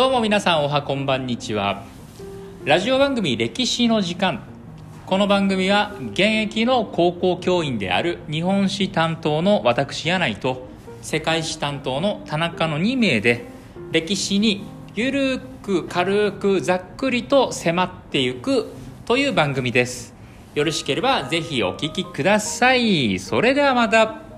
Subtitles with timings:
[0.00, 1.84] どうも皆さんおはこんばんにちは。
[2.64, 4.40] ラジオ番組歴史の時間。
[5.04, 10.66] この番組は現役の高校教員である日本史担当の私柳井と
[11.02, 13.44] 世界史担当の田中の2名で
[13.92, 14.64] 歴史に
[14.94, 18.72] ゆるく軽くざっくりと迫っていく
[19.04, 20.14] という番組です。
[20.54, 23.18] よろしければぜひお聴きください。
[23.18, 24.29] それではまた。